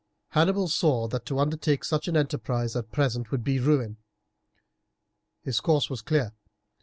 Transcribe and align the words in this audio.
Hannibal 0.29 0.67
saw 0.67 1.07
that 1.09 1.27
to 1.27 1.37
undertake 1.37 1.83
such 1.83 2.07
an 2.07 2.17
enterprise 2.17 2.75
at 2.75 2.91
present 2.91 3.29
would 3.29 3.43
be 3.43 3.59
ruin. 3.59 3.97
His 5.43 5.59
course 5.59 5.91
was 5.91 6.01
clear. 6.01 6.33